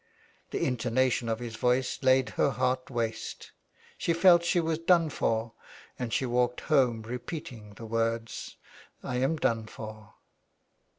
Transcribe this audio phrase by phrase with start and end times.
[0.49, 3.51] The intonation of his voice laid her heart waste;
[3.99, 5.53] she felt she was done for,
[5.99, 8.57] and she walked home repeating the words,"
[9.03, 10.15] I am done for."